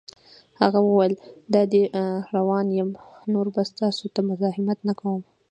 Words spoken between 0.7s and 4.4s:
وویل: دادی روان یم، نور به ستاسو ته